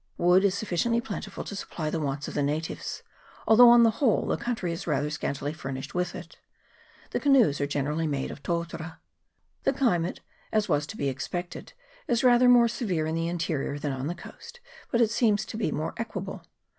[0.17, 3.03] Wood is sufficiently plentiful to supply the wants of the natives,
[3.45, 6.39] although on the whole the country is rather scantily fur nished with it.
[7.11, 8.97] The canoes are generally made of totara.
[9.61, 11.73] The climate, as was to be expected,
[12.07, 14.59] is rather more severe in the interior than on the coast,
[14.91, 16.45] but it seems to be more equable.